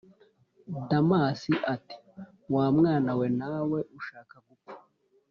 damas 0.89 1.41
ati: 1.73 1.97
wa 2.53 2.65
mwana 2.77 3.11
we 3.19 3.27
nawe 3.39 3.79
ushaka 3.97 4.35
gupfa, 4.47 4.71